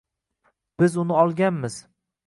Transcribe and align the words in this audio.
Biz 0.79 0.97
uni 0.97 1.13
olganmiz 1.13 1.85